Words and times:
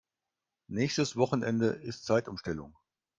Nächstes 0.67 1.15
Wochenende 1.15 1.67
ist 1.67 2.05
Zeitumstellung. 2.07 2.75